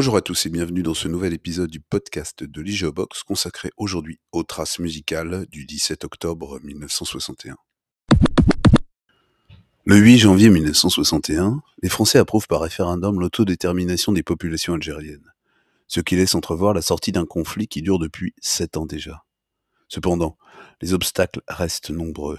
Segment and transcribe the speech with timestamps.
[0.00, 4.18] Bonjour à tous et bienvenue dans ce nouvel épisode du podcast de l'IGEOBOX consacré aujourd'hui
[4.32, 7.56] aux traces musicales du 17 octobre 1961.
[9.84, 15.34] Le 8 janvier 1961, les Français approuvent par référendum l'autodétermination des populations algériennes,
[15.86, 19.24] ce qui laisse entrevoir la sortie d'un conflit qui dure depuis sept ans déjà.
[19.88, 20.38] Cependant,
[20.80, 22.38] les obstacles restent nombreux.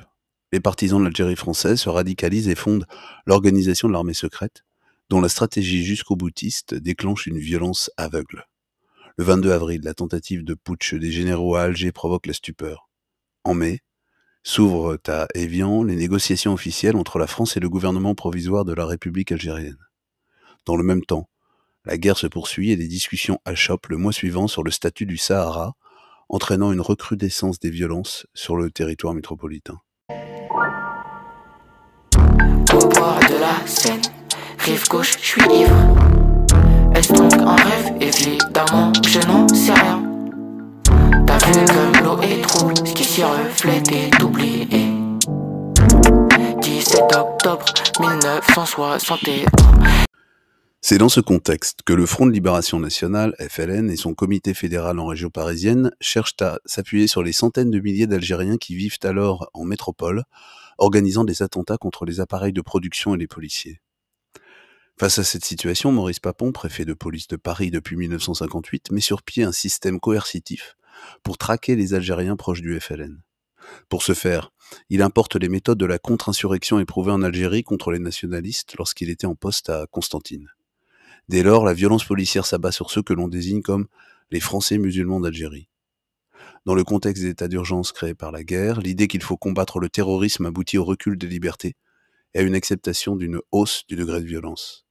[0.51, 2.87] Les partisans de l'Algérie française se radicalisent et fondent
[3.27, 4.63] l'organisation de l'armée secrète,
[5.11, 8.45] dont la stratégie jusqu'au boutiste déclenche une violence aveugle.
[9.17, 12.89] Le 22 avril, la tentative de putsch des généraux à Alger provoque la stupeur.
[13.43, 13.81] En mai,
[14.43, 18.85] s'ouvrent à Évian les négociations officielles entre la France et le gouvernement provisoire de la
[18.85, 19.85] République algérienne.
[20.65, 21.27] Dans le même temps,
[21.83, 25.17] la guerre se poursuit et des discussions achoppent le mois suivant sur le statut du
[25.17, 25.73] Sahara,
[26.29, 29.81] entraînant une recrudescence des violences sur le territoire métropolitain.
[34.61, 35.75] Rive gauche, je suis ivre.
[36.93, 37.93] Est-ce donc un rêve?
[37.99, 40.03] Évidemment, je n'en sais rien.
[41.25, 44.67] T'as vu comme l'eau est trouble, ce qui s'y reflète est oublié.
[46.61, 47.65] 17 octobre
[47.99, 49.45] 1961.
[50.83, 54.99] C'est dans ce contexte que le Front de Libération Nationale, FLN, et son comité fédéral
[54.99, 59.49] en région parisienne cherchent à s'appuyer sur les centaines de milliers d'Algériens qui vivent alors
[59.53, 60.23] en métropole,
[60.77, 63.79] organisant des attentats contre les appareils de production et les policiers.
[65.01, 69.23] Face à cette situation, Maurice Papon, préfet de police de Paris depuis 1958, met sur
[69.23, 70.77] pied un système coercitif
[71.23, 73.19] pour traquer les Algériens proches du FLN.
[73.89, 74.53] Pour ce faire,
[74.91, 79.25] il importe les méthodes de la contre-insurrection éprouvée en Algérie contre les nationalistes lorsqu'il était
[79.25, 80.49] en poste à Constantine.
[81.29, 83.87] Dès lors, la violence policière s'abat sur ceux que l'on désigne comme
[84.29, 85.67] les Français musulmans d'Algérie.
[86.67, 90.45] Dans le contexte d'état d'urgence créé par la guerre, l'idée qu'il faut combattre le terrorisme
[90.45, 91.75] aboutit au recul des libertés
[92.35, 94.85] et à une acceptation d'une hausse du degré de violence.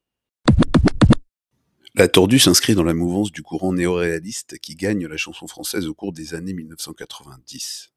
[1.97, 5.95] La tordue s'inscrit dans la mouvance du courant néo-réaliste qui gagne la chanson française au
[5.95, 7.91] cours des années 1990.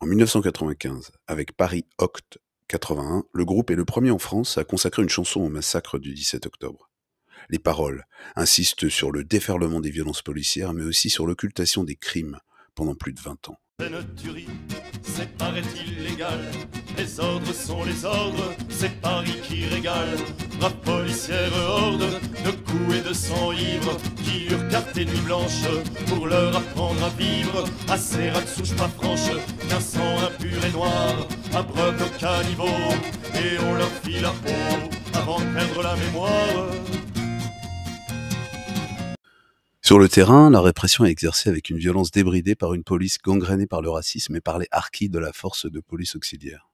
[0.00, 2.38] En 1995, avec Paris Oct
[2.68, 6.12] 81, le groupe est le premier en France à consacrer une chanson au massacre du
[6.12, 6.90] 17 octobre.
[7.48, 8.04] Les paroles
[8.36, 12.40] insistent sur le déferlement des violences policières, mais aussi sur l'occultation des crimes
[12.74, 13.61] pendant plus de 20 ans.
[15.02, 16.40] C'est paraît-il légal.
[16.96, 20.16] Les ordres sont les ordres, c'est Paris qui régale.
[20.60, 25.64] Rap policière horde de coups et de sang ivre qui eurent carte et nuit blanche
[26.06, 27.64] pour leur apprendre à vivre.
[27.88, 29.30] À ces rats de souche pas franche,
[29.68, 32.78] qu'un sang impur et noir abroque au caniveau
[33.34, 37.01] et on leur fit la peau avant de perdre la mémoire.
[39.84, 43.66] Sur le terrain, la répression est exercée avec une violence débridée par une police gangrénée
[43.66, 46.70] par le racisme et par les harkis de la force de police auxiliaire.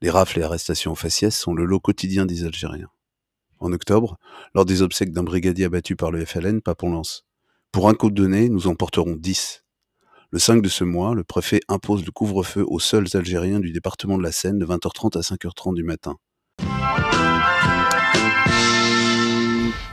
[0.00, 2.90] Les rafles et arrestations faciès sont le lot quotidien des Algériens.
[3.60, 4.18] En octobre,
[4.56, 7.24] lors des obsèques d'un brigadier abattu par le FLN, Papon lance
[7.70, 9.62] Pour un coup de nez, nous en porterons dix.
[10.32, 14.18] Le 5 de ce mois, le préfet impose le couvre-feu aux seuls Algériens du département
[14.18, 16.16] de la Seine de 20h30 à 5h30 du matin.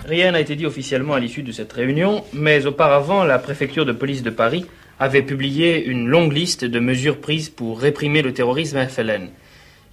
[0.06, 3.94] Rien n'a été dit officiellement à l'issue de cette réunion, mais auparavant, la préfecture de
[3.94, 4.66] police de Paris
[5.00, 9.30] avait publié une longue liste de mesures prises pour réprimer le terrorisme FLN.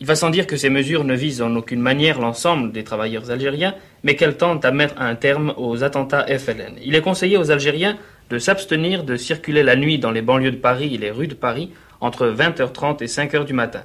[0.00, 3.30] Il va sans dire que ces mesures ne visent en aucune manière l'ensemble des travailleurs
[3.30, 6.76] algériens, mais qu'elles tentent à mettre un terme aux attentats FLN.
[6.82, 7.96] Il est conseillé aux Algériens
[8.30, 11.34] de s'abstenir de circuler la nuit dans les banlieues de Paris et les rues de
[11.34, 11.70] Paris
[12.00, 13.84] entre 20h30 et 5h du matin.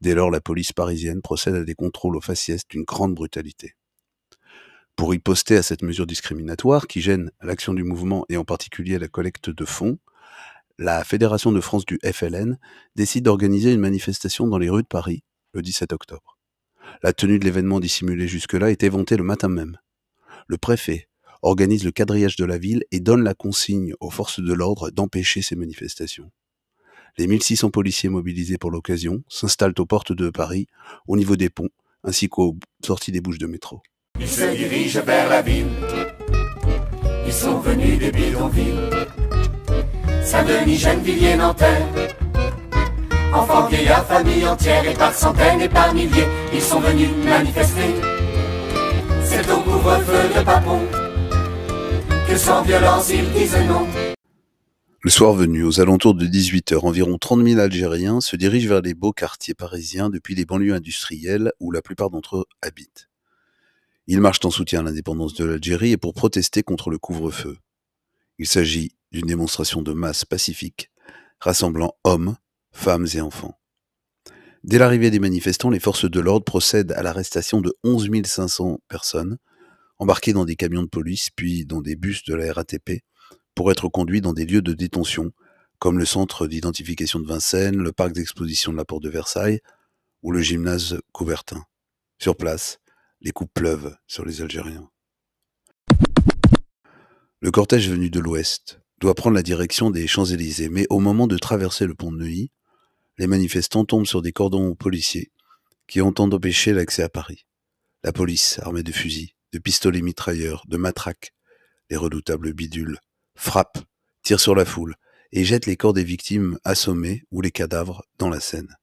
[0.00, 3.72] Dès lors, la police parisienne procède à des contrôles aux faciès d'une grande brutalité.
[4.96, 9.08] Pour riposter à cette mesure discriminatoire qui gêne l'action du mouvement et en particulier la
[9.08, 9.98] collecte de fonds,
[10.78, 12.58] la Fédération de France du FLN
[12.96, 16.38] décide d'organiser une manifestation dans les rues de Paris le 17 octobre.
[17.02, 19.78] La tenue de l'événement dissimulé jusque-là est éventée le matin même.
[20.48, 21.08] Le préfet
[21.42, 25.42] organise le quadrillage de la ville et donne la consigne aux forces de l'ordre d'empêcher
[25.42, 26.30] ces manifestations.
[27.18, 30.66] Les 1600 policiers mobilisés pour l'occasion s'installent aux portes de Paris,
[31.06, 31.68] au niveau des ponts,
[32.02, 33.82] ainsi qu'aux sorties des bouches de métro.
[34.20, 35.66] Ils se dirigent vers la ville.
[37.26, 38.90] Ils sont venus des bidonvilles.
[40.22, 41.86] Saint-Denis, Gennevilliers, Nanterre.
[43.32, 47.94] Enfants, vieillards, familles entières, et par centaines et par milliers, ils sont venus manifester.
[49.24, 50.80] C'est au couvre-feu de Papon
[52.26, 53.86] que sans violence ils disent non.
[55.00, 58.94] Le soir venu, aux alentours de 18h, environ 30 000 Algériens se dirigent vers les
[58.94, 63.08] beaux quartiers parisiens depuis les banlieues industrielles où la plupart d'entre eux habitent.
[64.08, 67.58] Ils marchent en soutien à l'indépendance de l'Algérie et pour protester contre le couvre-feu.
[68.38, 70.90] Il s'agit d'une démonstration de masse pacifique,
[71.40, 72.36] rassemblant hommes,
[72.70, 73.58] femmes et enfants.
[74.62, 79.38] Dès l'arrivée des manifestants, les forces de l'ordre procèdent à l'arrestation de 11 500 personnes,
[79.98, 83.02] embarqués dans des camions de police puis dans des bus de la RATP
[83.54, 85.32] pour être conduits dans des lieux de détention
[85.78, 89.60] comme le centre d'identification de Vincennes, le parc d'exposition de la Porte de Versailles
[90.22, 91.64] ou le gymnase Coubertin.
[92.18, 92.78] Sur place,
[93.20, 94.90] les coups pleuvent sur les Algériens.
[97.40, 101.36] Le cortège venu de l'ouest doit prendre la direction des Champs-Élysées, mais au moment de
[101.36, 102.50] traverser le pont de Neuilly,
[103.18, 105.30] les manifestants tombent sur des cordons policiers
[105.86, 107.46] qui entendent empêcher l'accès à Paris.
[108.02, 111.32] La police, armée de fusils, de pistolets mitrailleurs, de matraques,
[111.90, 112.98] les redoutables bidules,
[113.36, 113.78] frappe,
[114.22, 114.96] tire sur la foule
[115.32, 118.76] et jette les corps des victimes assommées ou les cadavres dans la Seine.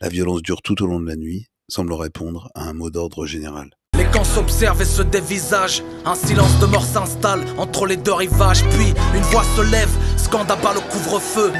[0.00, 3.26] La violence dure tout au long de la nuit, semble répondre à un mot d'ordre
[3.26, 3.70] général.
[3.96, 5.82] Les camps s'observent et se dévisagent.
[6.04, 8.64] Un silence de mort s'installe entre les deux rivages.
[8.70, 11.52] Puis une voix se lève, scande le couvre-feu.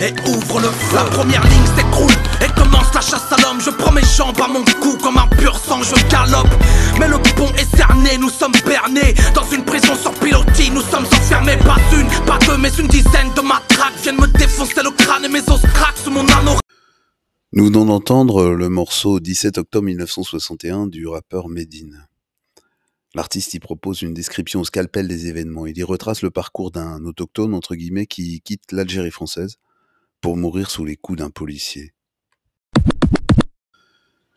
[0.00, 0.96] Et ouvre le feu.
[0.96, 2.12] La première ligne s'écroule
[2.44, 3.60] et commence la chasse à l'homme.
[3.60, 6.54] Je prends mes jambes à mon cou comme un pur sang, je galope.
[7.00, 9.14] Mais le pont est cerné, nous sommes bernés.
[9.34, 11.56] Dans une prison sur pilotis, nous sommes enfermés.
[11.56, 15.28] Pas une, pas deux, mais une dizaine de matraques viennent me défoncer le crâne et
[15.28, 16.65] mes os craquent sous mon anorak.
[17.56, 22.06] Nous venons d'entendre le morceau 17 octobre 1961 du rappeur Medine.
[23.14, 25.64] L'artiste y propose une description au scalpel des événements.
[25.64, 29.56] Il y retrace le parcours d'un autochtone, entre guillemets, qui quitte l'Algérie française
[30.20, 31.94] pour mourir sous les coups d'un policier.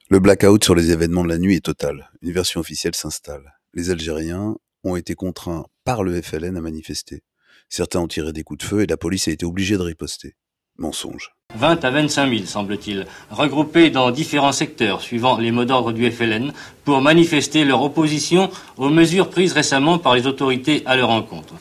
[0.10, 2.10] Le blackout sur les événements de la nuit est total.
[2.22, 3.60] Une version officielle s'installe.
[3.74, 4.56] Les Algériens
[4.86, 7.22] ont été contraints par le FLN à manifester.
[7.68, 10.38] Certains ont tiré des coups de feu et la police a été obligée de riposter.
[10.78, 11.34] Mensonge.
[11.60, 16.54] 20 à 25 000, semble-t-il, regroupés dans différents secteurs, suivant les mots d'ordre du FLN,
[16.86, 21.56] pour manifester leur opposition aux mesures prises récemment par les autorités à leur encontre.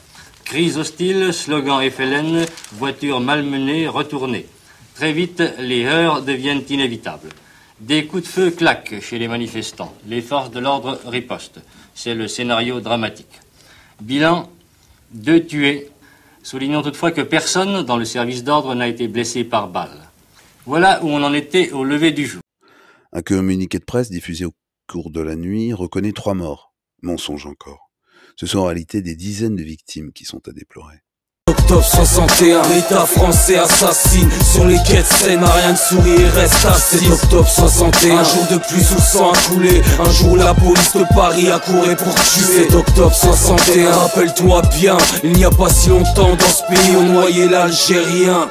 [0.44, 4.46] Crise hostile, slogan FLN, voitures malmenées, retournées.
[4.94, 7.30] Très vite, les heurts deviennent inévitables.
[7.80, 9.94] Des coups de feu claquent chez les manifestants.
[10.06, 11.60] Les forces de l'ordre ripostent.
[11.94, 13.40] C'est le scénario dramatique.
[14.00, 14.48] Bilan,
[15.12, 15.88] deux tués,
[16.48, 20.08] Soulignons toutefois que personne dans le service d'ordre n'a été blessé par balle.
[20.64, 22.40] Voilà où on en était au lever du jour.
[23.12, 24.52] Un communiqué de presse diffusé au
[24.86, 26.72] cours de la nuit reconnaît trois morts.
[27.02, 27.90] Mensonge encore.
[28.36, 31.02] Ce sont en réalité des dizaines de victimes qui sont à déplorer.
[31.48, 34.30] Octobre 61, l'État français assassine.
[34.42, 38.58] Sur les quais de Seine, rien de sourire, reste assis Octobre 61, un jour de
[38.58, 39.80] pluie sous le sang a coulé.
[39.98, 42.68] Un jour la police de Paris a couru pour tuer.
[42.68, 47.14] 7 octobre 61, rappelle-toi bien Il n'y a pas si longtemps dans ce pays on
[47.14, 48.50] noyait l'Algérien.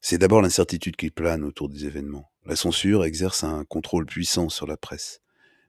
[0.00, 2.30] C'est d'abord l'incertitude qui plane autour des événements.
[2.46, 5.20] La censure exerce un contrôle puissant sur la presse,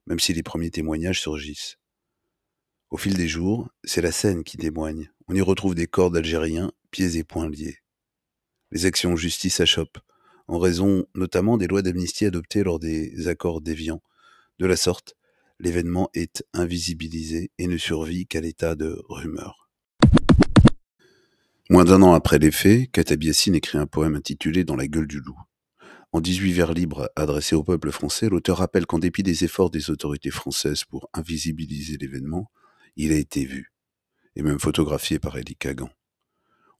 [0.07, 1.77] même si les premiers témoignages surgissent.
[2.93, 5.09] Au fil des jours, c'est la scène qui témoigne.
[5.27, 7.79] On y retrouve des corps d'Algériens, pieds et poings liés.
[8.71, 9.97] Les actions justice achoppent,
[10.47, 14.03] en raison notamment des lois d'amnistie adoptées lors des accords d'Évian.
[14.59, 15.15] De la sorte,
[15.59, 19.71] l'événement est invisibilisé et ne survit qu'à l'état de rumeur.
[21.71, 25.19] Moins d'un an après les faits, Katabiassine écrit un poème intitulé Dans la gueule du
[25.19, 25.39] loup.
[26.11, 29.89] En 18 vers libres adressés au peuple français, l'auteur rappelle qu'en dépit des efforts des
[29.89, 32.51] autorités françaises pour invisibiliser l'événement,
[32.95, 33.71] il a été vu,
[34.35, 35.89] et même photographié par Elie Kagan.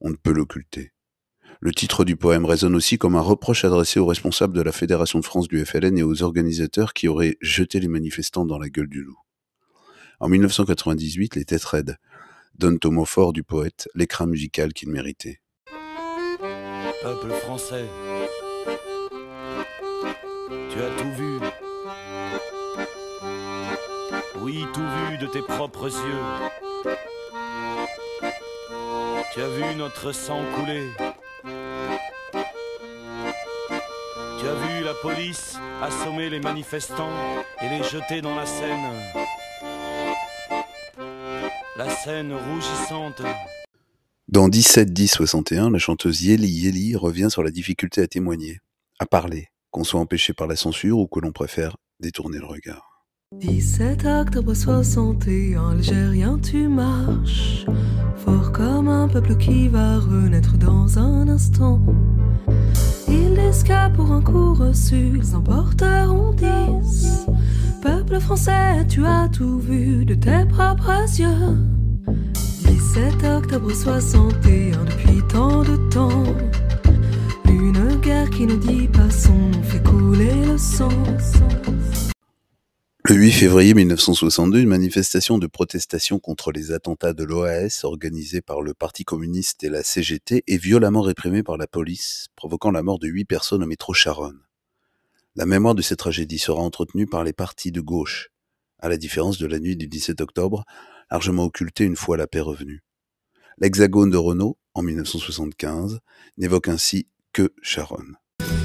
[0.01, 0.92] On ne peut l'occulter.
[1.60, 5.19] Le titre du poème résonne aussi comme un reproche adressé aux responsables de la Fédération
[5.19, 8.90] de France du FLN et aux organisateurs qui auraient jeté les manifestants dans la gueule
[8.90, 9.19] du loup.
[10.19, 11.97] En 1998, les têtes raides
[12.56, 15.40] donnent au mot fort du poète l'écran musical qu'il méritait.
[17.02, 17.85] Peuple français,
[20.69, 21.40] tu as tout vu.
[24.42, 26.94] Oui, tout vu de tes propres yeux.
[29.33, 30.87] Tu as vu notre sang couler.
[34.40, 37.11] Tu as vu la police assommer les manifestants
[37.61, 38.92] et les jeter dans la Seine.
[41.78, 43.21] La Seine rougissante.
[44.28, 48.59] Dans 17-10-61, la chanteuse Yeli Yeli revient sur la difficulté à témoigner,
[48.99, 52.93] à parler, qu'on soit empêché par la censure ou que l'on préfère détourner le regard.
[53.40, 57.66] 17 octobre 61, Algérien, tu marches,
[58.16, 61.81] fort comme un peuple qui va renaître dans un instant.
[63.07, 67.28] Ils escapent pour un coup reçu, ils emporteront 10.
[67.81, 71.57] Peuple français, tu as tout vu de tes propres yeux.
[72.66, 76.23] 17 octobre 61, depuis tant de temps.
[77.49, 80.90] Une guerre qui ne dit pas son nom fait couler le sang.
[83.06, 88.62] Le 8 février 1962, une manifestation de protestation contre les attentats de l'OAS organisée par
[88.62, 93.00] le Parti communiste et la CGT est violemment réprimée par la police, provoquant la mort
[93.00, 94.40] de huit personnes au métro Charonne.
[95.36, 98.30] La mémoire de cette tragédie sera entretenue par les partis de gauche,
[98.80, 100.64] à la différence de la nuit du 17 octobre,
[101.12, 102.86] largement occultée une fois la paix revenue.
[103.57, 106.00] L'Hexagone de Renault, en 1975,
[106.38, 108.16] n'évoque ainsi que Charonne.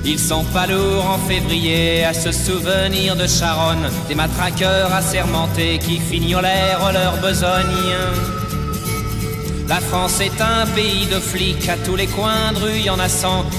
[0.04, 5.98] Ils sont pas lourds en février à se souvenir de Charonne, des matraqueurs assermentés qui
[5.98, 7.94] fignolèrent leur besogne.
[9.68, 13.08] La France est un pays de flics, à tous les coins de rue en a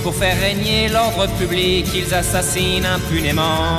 [0.01, 3.77] pour faire régner l'ordre public, ils assassinent impunément.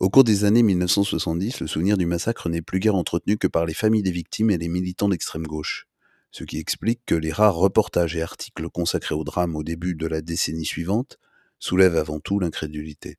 [0.00, 3.64] Au cours des années 1970, le souvenir du massacre n'est plus guère entretenu que par
[3.64, 5.86] les familles des victimes et les militants d'extrême gauche,
[6.34, 10.08] ce qui explique que les rares reportages et articles consacrés au drame au début de
[10.08, 11.20] la décennie suivante
[11.60, 13.18] soulèvent avant tout l'incrédulité.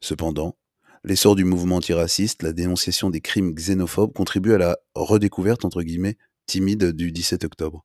[0.00, 0.58] Cependant,
[1.04, 6.16] l'essor du mouvement antiraciste, la dénonciation des crimes xénophobes contribue à la redécouverte entre guillemets
[6.46, 7.84] timide du 17 octobre.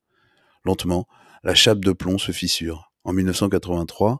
[0.65, 1.07] Lentement,
[1.43, 2.91] la chape de plomb se fissure.
[3.03, 4.19] En 1983,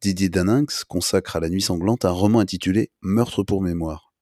[0.00, 4.12] Didier Daninx consacre à La Nuit sanglante un roman intitulé Meurtre pour mémoire.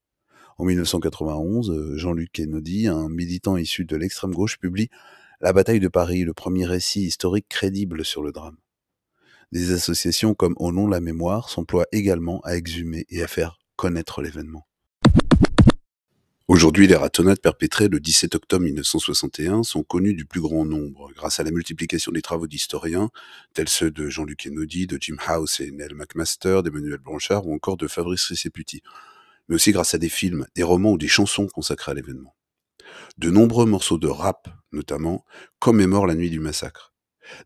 [0.59, 4.91] En 1991, Jean-Luc Kennedy, un militant issu de l'extrême gauche, publie
[5.43, 8.59] La bataille de Paris, le premier récit historique crédible sur le drame.
[9.53, 13.59] Des associations comme Au nom de la mémoire s'emploient également à exhumer et à faire
[13.77, 14.67] connaître l'événement.
[16.47, 21.41] Aujourd'hui, les ratonnades perpétrées le 17 octobre 1961 sont connues du plus grand nombre, grâce
[21.41, 23.09] à la multiplication des travaux d'historiens,
[23.55, 27.79] tels ceux de Jean-Luc Kennedy, de Jim House et Neil McMaster, d'Emmanuel Blanchard ou encore
[27.79, 28.83] de Fabrice Riceputi,
[29.49, 32.35] mais aussi grâce à des films, des romans ou des chansons consacrés à l'événement.
[33.17, 35.25] De nombreux morceaux de rap, notamment,
[35.59, 36.93] commémorent la nuit du massacre.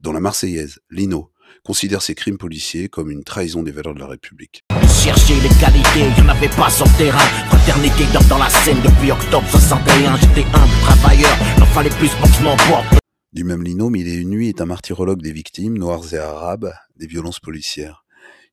[0.00, 1.30] Dans la Marseillaise, Lino
[1.62, 4.64] considère ces crimes policiers comme une trahison des valeurs de la République.
[5.02, 7.26] Chercher l'égalité, il n'y en avait pas sur le terrain.
[7.48, 10.16] Fraternité dort dans la scène depuis octobre 61.
[10.16, 12.86] J'étais un travailleur, n'en fallait plus pour que je m'emporte.
[13.32, 16.72] Du même Lino, Mille et une nuit est un martyrologue des victimes, noirs et arabes,
[16.96, 18.04] des violences policières.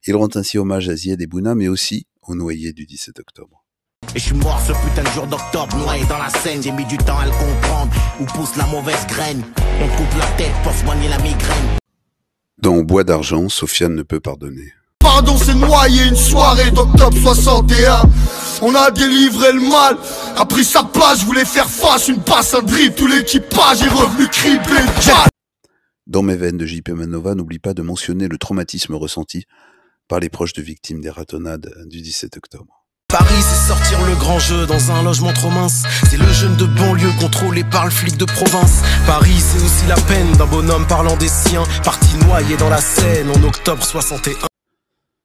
[0.07, 3.60] Il rend ainsi hommage à Zied et Bouna, mais aussi aux noyés du 17 octobre.
[4.13, 6.61] Et je suis mort ce putain de jour d'octobre, noyé dans la scène.
[6.61, 9.41] J'ai mis du temps à le comprendre, où pousse la mauvaise graine?
[9.81, 11.77] On coupe la tête pour soigner la migraine.
[12.57, 14.73] Dans Bois d'argent, Sofiane ne peut pardonner.
[14.99, 18.01] Pardon, c'est noyé une soirée d'octobre 61.
[18.61, 19.97] On a délivré le mal,
[20.37, 23.87] a pris sa place, je voulais faire face, une passe, un drip, tout l'équipage est
[23.87, 24.81] revenu criblé.
[26.05, 29.45] Dans mes veines de JP Manova, n'oublie pas de mentionner le traumatisme ressenti
[30.09, 32.80] par les proches de victimes des ratonnades du 17 octobre.
[33.11, 35.83] Paris, c'est sortir le grand jeu dans un logement trop mince.
[36.09, 38.81] C'est le jeune de banlieue contrôlé par le flic de province.
[39.05, 43.29] Paris, c'est aussi la peine d'un bonhomme parlant des siens, parti noyé dans la Seine
[43.29, 44.47] en octobre 61.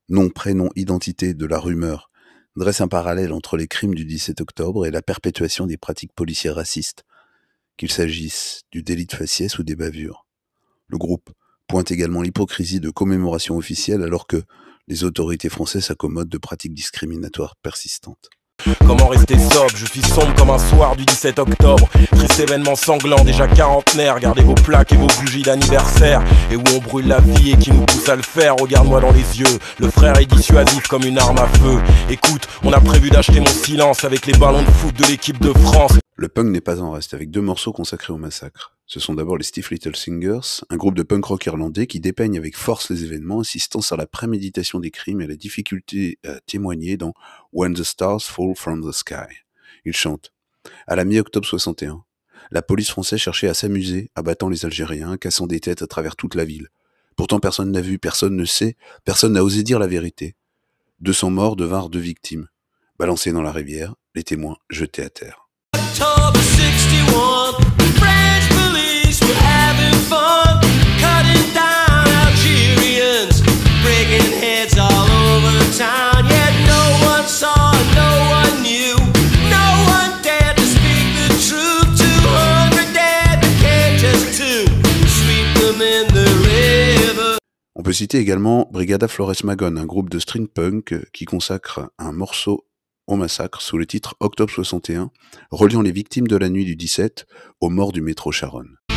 [0.09, 2.11] Nom, prénom, identité de la rumeur
[2.57, 6.57] dresse un parallèle entre les crimes du 17 octobre et la perpétuation des pratiques policières
[6.57, 7.05] racistes,
[7.77, 10.27] qu'il s'agisse du délit de faciès ou des bavures.
[10.89, 11.31] Le groupe
[11.69, 14.43] pointe également l'hypocrisie de commémoration officielle alors que
[14.89, 18.31] les autorités françaises s'accommodent de pratiques discriminatoires persistantes.
[18.87, 19.77] Comment rester sobre?
[19.77, 21.89] Je suis sombre comme un soir du 17 octobre.
[22.11, 24.19] Triste événement sanglant, déjà quarantenaire.
[24.19, 26.23] Gardez vos plaques et vos bougies d'anniversaire.
[26.51, 28.57] Et où on brûle la vie et qui nous pousse à le faire?
[28.57, 29.59] Regarde-moi dans les yeux.
[29.79, 31.79] Le frère est dissuasif comme une arme à feu.
[32.09, 35.53] Écoute, on a prévu d'acheter mon silence avec les ballons de foot de l'équipe de
[35.53, 35.99] France.
[36.17, 38.76] Le punk n'est pas en reste avec deux morceaux consacrés au massacre.
[38.89, 42.39] Ce sont d'abord les Stiff Little Singers, un groupe de punk rock irlandais qui dépeignent
[42.39, 46.97] avec force les événements, insistant sur la préméditation des crimes et la difficulté à témoigner
[46.97, 47.13] dans
[47.53, 49.43] When the Stars Fall from the Sky.
[49.85, 50.33] Ils chantent.
[50.87, 52.05] À la mi-octobre 61,
[52.53, 56.37] la police française cherchait à s'amuser, abattant les Algériens, cassant des têtes à travers toute
[56.37, 56.69] la ville.
[57.17, 60.37] Pourtant personne n'a vu, personne ne sait, personne n'a osé dire la vérité.
[61.01, 62.47] 200 morts devinrent deux victimes.
[63.01, 65.49] Balancés dans la rivière, les témoins jetés à terre.
[65.75, 67.66] October 61,
[87.87, 92.67] peut citer également Brigada Flores Magone, un groupe de string punk qui consacre un morceau
[93.07, 95.13] au massacre sous le titre Octobre 61,
[95.53, 97.29] reliant les victimes de la nuit du 17
[97.61, 98.75] aux morts du métro Charonne.
[98.89, 98.95] Tu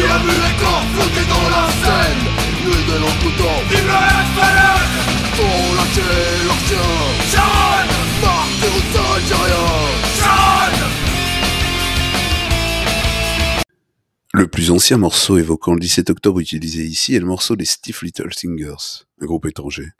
[0.00, 2.24] as vu les corps flotter dans la Seine
[2.64, 2.96] Nuit de
[3.68, 4.00] Vive le
[4.32, 4.88] FLN
[5.36, 6.24] Pour lâcher
[14.36, 18.02] Le plus ancien morceau évoquant le 17 octobre utilisé ici est le morceau des Stiff
[18.02, 19.90] Little Singers, un groupe étranger.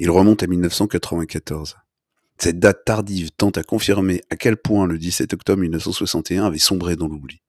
[0.00, 1.76] Il remonte à 1994.
[2.36, 6.96] Cette date tardive tente à confirmer à quel point le 17 octobre 1961 avait sombré
[6.96, 7.42] dans l'oubli.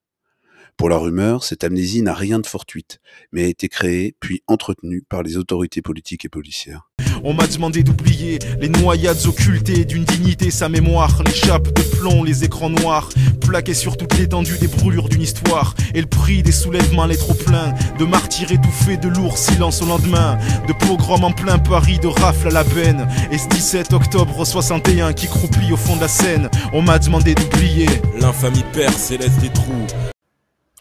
[0.78, 3.00] Pour la rumeur, cette amnésie n'a rien de fortuite,
[3.32, 6.90] mais a été créée puis entretenue par les autorités politiques et policières.
[7.24, 12.24] On m'a demandé d'oublier les noyades occultées d'une dignité, sa mémoire, les chapes de plomb,
[12.24, 13.10] les écrans noirs,
[13.42, 17.36] plaqués sur toute l'étendue des brûlures d'une histoire, et le prix des soulèvements, les trop
[17.36, 22.08] pleins, de martyrs étouffés, de lourds silences au lendemain, de pogroms en plein Paris, de
[22.08, 26.08] rafles à la peine, et ce 17 octobre 61 qui croupit au fond de la
[26.08, 27.88] Seine, on m'a demandé d'oublier
[28.20, 29.86] l'infamie perce et laisse des trous.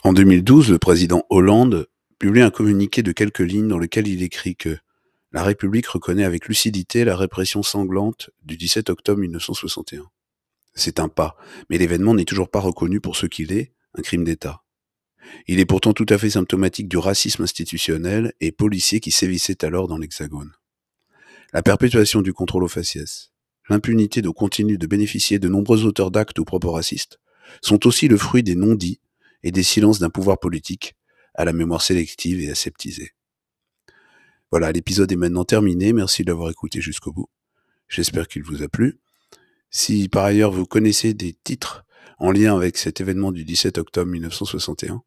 [0.02, 1.86] En 2012, le président Hollande
[2.18, 4.78] publie un communiqué de quelques lignes dans lequel il écrit que
[5.30, 10.04] la République reconnaît avec lucidité la répression sanglante du 17 octobre 1961.
[10.74, 11.36] C'est un pas,
[11.68, 14.62] mais l'événement n'est toujours pas reconnu pour ce qu'il est, un crime d'État.
[15.46, 19.86] Il est pourtant tout à fait symptomatique du racisme institutionnel et policier qui sévissait alors
[19.86, 20.52] dans l'Hexagone.
[21.52, 23.32] La perpétuation du contrôle aux faciès,
[23.68, 27.20] l'impunité de continuer de bénéficier de nombreux auteurs d'actes ou propos racistes,
[27.60, 29.00] sont aussi le fruit des non-dits
[29.42, 30.94] et des silences d'un pouvoir politique
[31.34, 33.12] à la mémoire sélective et aseptisée.
[34.50, 35.92] Voilà, l'épisode est maintenant terminé.
[35.92, 37.28] Merci de l'avoir écouté jusqu'au bout.
[37.88, 39.00] J'espère qu'il vous a plu.
[39.70, 41.84] Si par ailleurs vous connaissez des titres
[42.18, 45.02] en lien avec cet événement du 17 octobre 1961,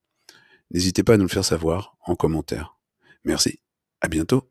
[0.71, 2.77] n'hésitez pas à nous le faire savoir en commentaire.
[3.25, 3.59] Merci.
[4.01, 4.47] À bientôt.